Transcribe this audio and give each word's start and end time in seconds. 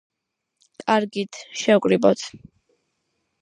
კარგით, 0.83 1.39
შევკრიბოთ. 1.65 2.25